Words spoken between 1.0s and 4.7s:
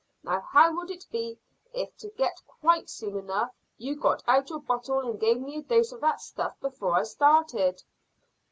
be if to get quite soon enough you got out your